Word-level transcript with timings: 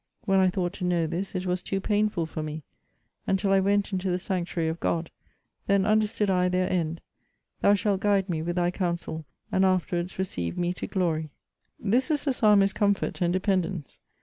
When 0.25 0.39
I 0.39 0.49
thought 0.49 0.73
to 0.73 0.83
know 0.83 1.05
this, 1.05 1.35
it 1.35 1.45
was 1.45 1.61
too 1.61 1.79
painful 1.79 2.25
for 2.25 2.41
me. 2.41 2.63
Until 3.27 3.51
I 3.51 3.59
went 3.59 3.93
into 3.93 4.09
the 4.09 4.17
sanctuary 4.17 4.67
of 4.67 4.79
God; 4.79 5.11
then 5.67 5.85
understood 5.85 6.27
I 6.27 6.49
their 6.49 6.67
end 6.73 7.01
thou 7.59 7.75
shalt 7.75 7.99
guide 8.01 8.27
me 8.27 8.41
with 8.41 8.55
thy 8.55 8.71
counsel, 8.71 9.25
and 9.51 9.63
afterwards 9.63 10.17
receive 10.17 10.57
me 10.57 10.73
to 10.73 10.87
glory.' 10.87 11.29
* 11.55 11.77
Psalm 11.79 11.85
lxxiii. 11.85 11.91
This 11.91 12.09
is 12.09 12.25
the 12.25 12.33
Psalmist's 12.33 12.73
comfort 12.75 13.21
and 13.21 13.31
dependence. 13.31 13.99